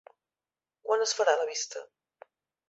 Quan 0.87 1.03
es 1.07 1.13
farà 1.19 1.35
la 1.43 1.47
vista? 1.51 1.85